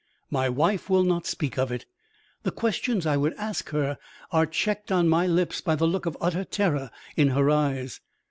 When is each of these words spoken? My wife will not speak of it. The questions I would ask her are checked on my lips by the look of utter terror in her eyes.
My 0.31 0.49
wife 0.49 0.89
will 0.89 1.03
not 1.03 1.27
speak 1.27 1.59
of 1.59 1.71
it. 1.71 1.85
The 2.41 2.49
questions 2.49 3.05
I 3.05 3.17
would 3.17 3.35
ask 3.35 3.69
her 3.69 3.99
are 4.31 4.47
checked 4.47 4.91
on 4.91 5.07
my 5.07 5.27
lips 5.27 5.61
by 5.61 5.75
the 5.75 5.85
look 5.85 6.07
of 6.07 6.17
utter 6.19 6.43
terror 6.43 6.89
in 7.15 7.27
her 7.27 7.51
eyes. 7.51 7.99